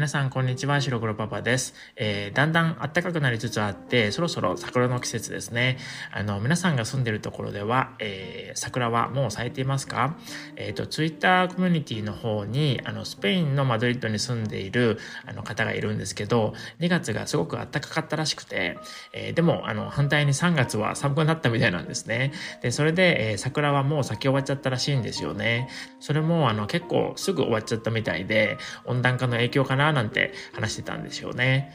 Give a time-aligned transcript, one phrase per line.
[0.00, 0.80] 皆さん、こんにちは。
[0.80, 1.74] 白黒パパです。
[1.94, 5.76] えー、だんだん暖かくなりつつあって、そろそろ桜の季節ですね。
[6.10, 10.16] あの、皆さんが住んでるところでは、えー、桜はもう咲いていますか？
[10.56, 18.78] えっ、ー、と、ツイッターコミュニティの方に、あの、スペインのマドリッドに住んでいる、あの、方がいるんですけど、2月がすごく暖かかったらしくて、
[19.12, 22.32] えー、でも、あの、反対に3月は寒くなったみたいなんですね。
[22.62, 25.68] で、それで、えー、桜はもう咲き終わっちゃったらしいんですよね。
[26.00, 28.56] それも、あの、結構すぐ終わっちゃったみたいで、
[28.86, 31.72] 温暖化の影響かななんて話してたんですよね。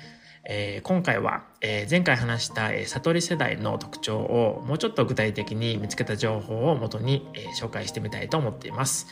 [0.47, 9.07] えー、今回は、え、前回話した、え、悟り世代の特徴をもうちょっと具体的に見つけた情報をもとに、え、紹介してみたいと思っています。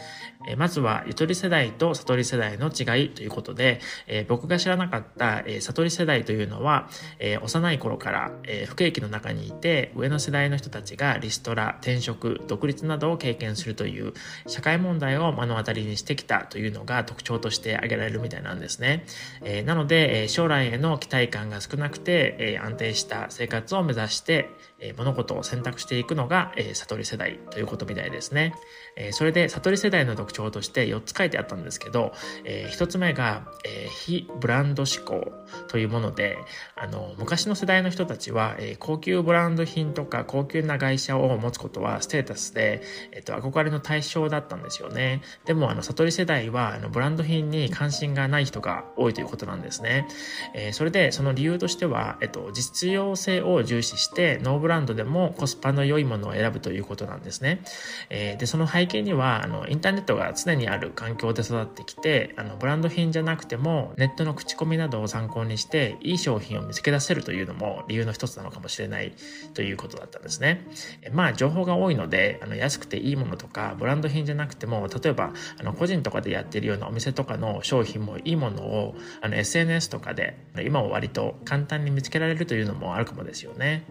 [0.48, 14.14] え、まずは、ゆとり世代と悟り世代の違いということで、え、僕が知らなかった、え、悟り世代というのは、え、幼い頃から、えー、不景気の中にいて、上の世代の人たちがリストラ、転職、独立などを経験するという
[14.46, 19.06] 社会問題を目の当たりにしてきたというのが特徴として挙げられるみたいなんですね。
[19.44, 24.50] え、なので、え、将来への期待感が少なくて、え、安定した生活を目指して、
[24.80, 28.54] え、物事を選択していくのが、え、悟り世代ということみたいですね。
[28.96, 32.14] え、それで悟り世代の特徴として4つ書いてあったんですけど、
[32.44, 35.32] え、1つ目が、え、非ブランド志向
[35.68, 36.38] というもので、
[36.76, 45.22] あの、昔の世代の人たちは、え、高級ブランド品とか高級な会社を持つことはステータスで、えっ、と、憧れの対象だったんですよね。
[45.46, 50.08] でも、あの、悟り世代は、あの、ブランド品に関心がない人が多いということなんですね。
[50.54, 57.62] え、それで、その理由としては、えっと、実用性を重視して、ノーブランドでもコスパの良いものを選ぶということなんですね。
[58.10, 69.12] えー、で、その背景には、あの、インターネットが常にある環境で育ってきて、あの、ブランド品じゃなくても、ネットの口コミなどを参考にして、いい商品を見つけ出せるというのも理由の一つなのかもしれない
[69.54, 70.66] ということだったんですね。
[71.02, 83.84] えまあ、情報が多いので、あの、安くていいものとか、ブランド品じゃなくても、例えば、あの、個人とかでやってるようなお店とかの商品もいいものを、あの、SNS とかで、今は割と簡単に見つけられるというのもあるかもですよね。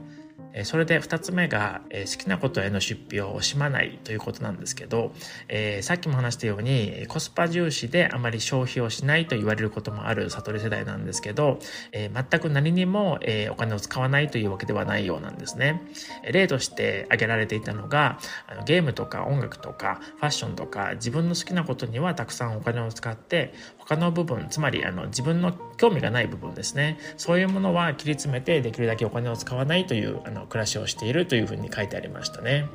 [0.65, 5.13] それで2つ目が、好きなことへの出費を惜しまないということなんですけど、
[5.49, 11.59] えー、さっきも話したようにコスパ重視であまり消費をしないと言われることもある悟り世代なんですけど、
[11.93, 15.83] えー、全く何にも、えお金を使わないというわけではないようなんですね。
[16.31, 32.69] 例として挙げられていたのがあのゲームとか音楽とかファッションとか自分の好きなことにはたくさんお金を使って他の部分つまりあの自分の興味がない部分ですねそういうものは切り詰めてできるだけお金を使わないというあの暮らしをしているというふうに書いてありましたね。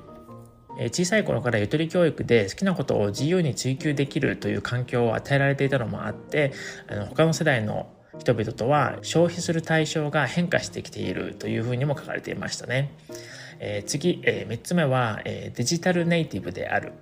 [0.92, 6.54] 小さい頃からゆとり教育で好きなことを自由に追求できるという環境を与えられていたのもあって
[6.88, 7.90] あの他の世代の
[8.20, 12.92] 人々とは消費する対象が変化してきているというふうにも書かれていましたね。
[13.60, 16.94] えー、次、えー、3つ目は、えー、デジタルネイティブである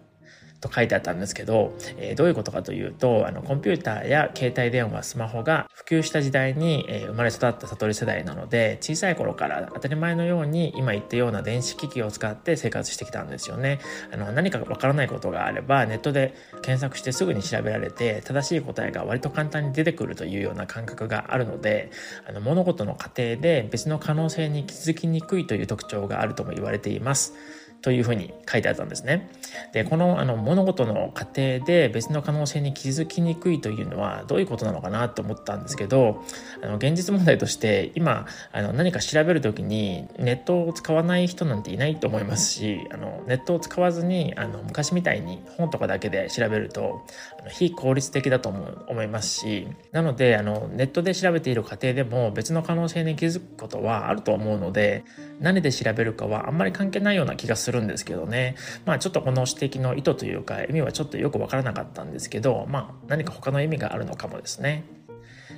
[0.61, 13.79] と書いてあったんですけど、えー、どういうことかというと、あの、コンピューターや携帯電話、スマホが普及した時代に、えー、生まれ育った悟り世代なので、小さい頃から当たり前のように今言ったような電子機器を使って生活してきたんですよね。
[14.11, 21.91] あの、何かわからないことがあれば、ネットで検索してすぐに調べられて、正しい答えが割と簡単に出てくるというような感覚があるので、
[22.27, 27.33] あの、物事の過程で別の可能性に気づきにくいという特徴があるとも言われています。
[27.81, 29.29] というふうに書いてあったんですね。
[29.73, 36.23] で、このあの物事の過程で別の可能性に気づきにくいというのはどういうことなのかなと思ったんですけど、
[36.63, 47.05] あの現実問題として今あの何か調べる時にネットを使わない人なんていないと思いますし、あのネットを使わずにあの昔みたいに本とかだけで調べると
[47.49, 55.03] 非効率的だと思う思いますし、なのであのネットで調べている過程でも別の可能性に気づくことはあると思うので、
[55.39, 58.55] 何で調べるかはあんまり関係ないような気がするんですけどね。
[58.85, 64.83] まあちょっとこの指摘の意図というか意味はちょっとよくわからなかったんですけど、まあ何か他の意味があるのかもですね。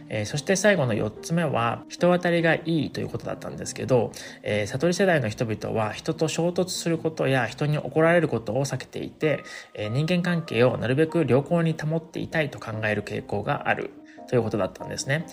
[0.09, 4.11] えー、そして最後の4つ目は人当たりがいいということだったんですけど、
[4.43, 13.91] えー、悟り世代の人々は人と衝突することや人に怒られることを避けていて、えー、人間関係をなるべく良好に保っていたいと考える傾向がある
[14.27, 15.25] ということだったんですね。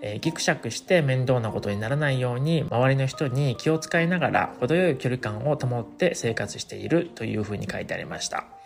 [0.00, 8.57] えー、ギクシャクして面倒なことにならないように周りの人に気を使いながら程よい距離感を保って生活しているというふうに書いてありました。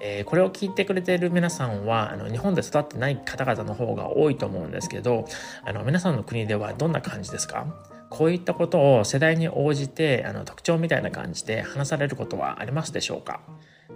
[0.00, 5.26] えー、これを聞いてくれている皆さんはあの日本で育ってない方々の方が多いと思うんですけど
[5.64, 7.66] あの皆さんの国ではどんな感じですか？
[8.08, 13.40] こういったことを世代に応じてあの特徴みたいな感じで話されることはありますでしょうか？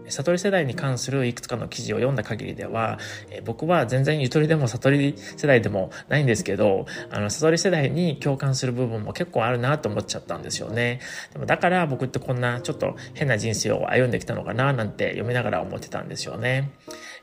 [0.08, 2.98] 悟り世代に関するいくつかの記事を読んだ限りでは、
[3.30, 11.00] え僕は全然ゆとりでも悟り世代でもないんですけど、あの、悟り世代に共感する部分も結構あるなと思っちゃったんですよね。
[11.32, 16.72] でもだから僕ってこんなちょっと変な人生を歩んできたのかななんて読みながら思ってたんですよね。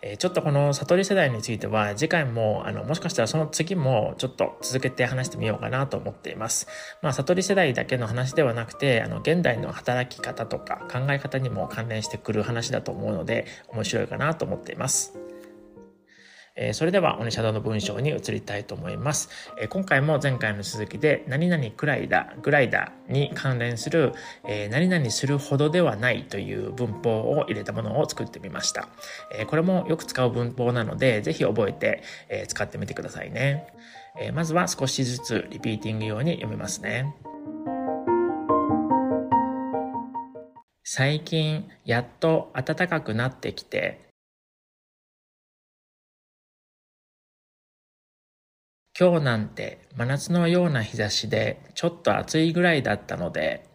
[0.03, 6.67] えちょっとこの悟り世代については次回も、あの、もしかしたらその次もちょっと続けて話してみようかなと思っています。
[7.03, 15.13] まあ、悟り世代だけの話ではなくて、あの、現代の働き方とか考え方にも関連してくる話だと思うので、面白いかなと思っています。
[16.55, 19.29] えそれでは、オネシャドの文章に移りたいと思います。
[19.57, 24.13] え今回も前回の続きで、何々くらいだ、ぐらいだに関連する、
[24.45, 28.89] え何々するほどではないという文法を入れたものを作ってみました。
[29.33, 33.67] えこれもよく使う文法なので、ぜひ覚えて、え使ってみてくださいね。
[34.19, 37.15] えまずは少しずつリピーティング用に読みますね。
[40.93, 44.09] 最近やっと暖かくなってきて
[48.99, 53.69] 今日なんて真夏のような日差しでちょっと暑いぐらいだったので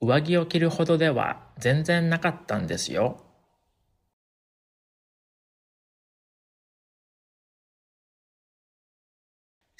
[0.00, 3.29] 上着を着るほどでは全然なかったんですよ。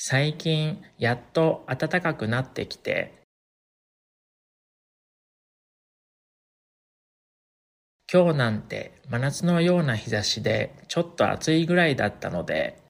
[0.03, 3.13] 最近やっと暖かくなってきて
[8.11, 12.83] 今日なんて真夏のような日差しでちょっと暑いぐらいだったので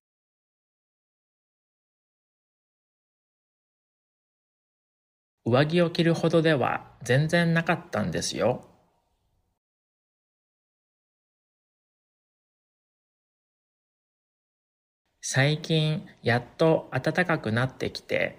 [5.44, 8.69] 上着を着るほどでは全然なかったんですよ。
[15.32, 18.36] 最近やっと暖かくなってきて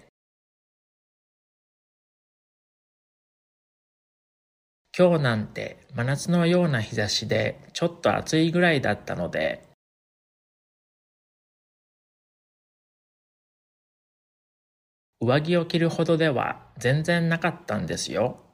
[4.97, 9.63] 今日なんて真夏のような日差しでちょっと暑いぐらいだったので
[15.21, 18.50] 上着を着るほどでは全然なかったんですよ。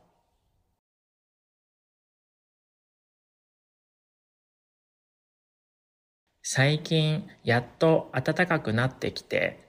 [6.49, 9.67] 最近やっと暖かくなってきて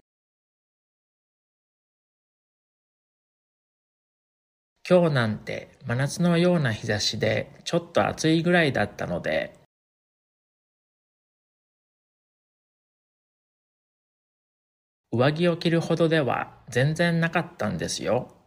[4.88, 9.58] 今日なんて真夏のような日差しでちょっと暑いぐらいだったので
[15.10, 18.37] 上着を着るほどでは全然なかったんですよ。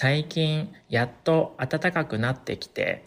[0.00, 3.04] 最近やっと暖かくなってきて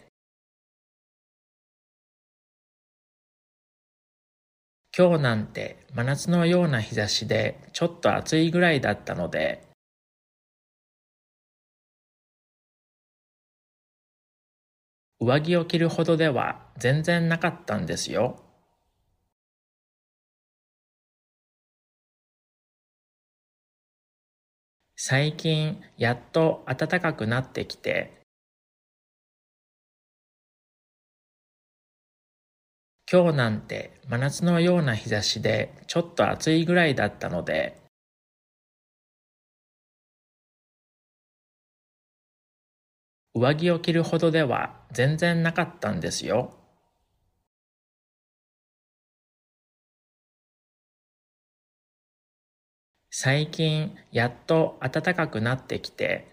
[4.94, 9.66] 今日なんて真夏のような日差しでちょっと暑いぐらいだったので
[15.18, 18.41] 上着を着るほどでは全然なかったんですよ。
[25.04, 28.12] 最近やっと暖かくなってきて
[33.10, 37.82] 今日なんて真夏のような日差しでちょっと暑いぐらいだったので
[43.34, 46.61] 上着を着るほどでは全然なかったんですよ。
[53.24, 56.26] 最近やっと暖かくなってきて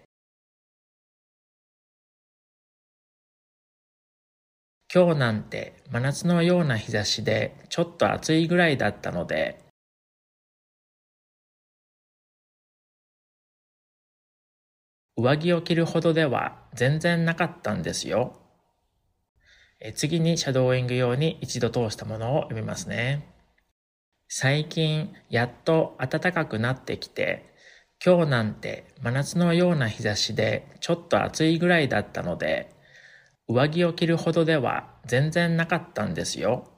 [4.92, 9.60] 今日なんて真夏のような日差しでちょっと暑いぐらいだったので
[15.16, 18.36] 上着を着るほどでは全然なかったんですよ。
[19.94, 23.39] 次にシャドーイング用に一度通したものを読みますね。
[24.32, 27.52] 最近やっと暖かくなってきて、
[28.02, 32.72] 今日なんて真夏のような日差しでちょっと暑いぐらいだったので、
[33.48, 36.68] 上着を着るほどでは全然なかったんですよ。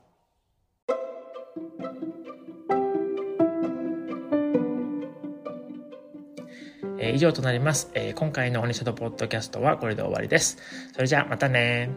[6.99, 10.57] え、以上となります、え、今回のオニシャドポッドキャストはこれで終わりです。
[10.95, 11.91] それじゃあまたね